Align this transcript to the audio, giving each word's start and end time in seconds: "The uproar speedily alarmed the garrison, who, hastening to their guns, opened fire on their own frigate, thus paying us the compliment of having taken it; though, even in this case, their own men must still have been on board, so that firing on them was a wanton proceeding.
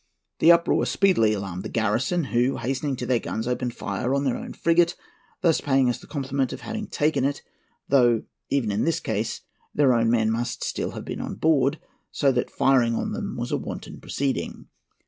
"The 0.39 0.51
uproar 0.51 0.87
speedily 0.87 1.33
alarmed 1.33 1.61
the 1.61 1.69
garrison, 1.69 2.23
who, 2.33 2.57
hastening 2.57 2.95
to 2.95 3.05
their 3.05 3.19
guns, 3.19 3.47
opened 3.47 3.75
fire 3.75 4.15
on 4.15 4.23
their 4.23 4.35
own 4.35 4.53
frigate, 4.53 4.95
thus 5.41 5.61
paying 5.61 5.89
us 5.91 5.99
the 5.99 6.07
compliment 6.07 6.51
of 6.51 6.61
having 6.61 6.87
taken 6.87 7.23
it; 7.23 7.43
though, 7.87 8.23
even 8.49 8.71
in 8.71 8.83
this 8.83 8.99
case, 8.99 9.41
their 9.75 9.93
own 9.93 10.09
men 10.09 10.31
must 10.31 10.63
still 10.63 10.93
have 10.97 11.05
been 11.05 11.21
on 11.21 11.35
board, 11.35 11.77
so 12.11 12.31
that 12.31 12.49
firing 12.49 12.95
on 12.95 13.11
them 13.11 13.35
was 13.37 13.51
a 13.51 13.57
wanton 13.57 13.99
proceeding. 14.01 14.69